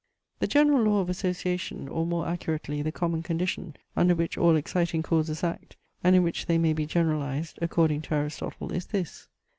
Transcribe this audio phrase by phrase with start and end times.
[0.39, 5.03] The general law of association, or, more accurately, the common condition under which all exciting
[5.03, 9.27] causes act, and in which they may be generalized, according to Aristotle is this.